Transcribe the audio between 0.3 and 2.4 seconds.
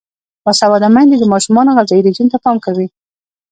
باسواده میندې د ماشومانو غذايي رژیم ته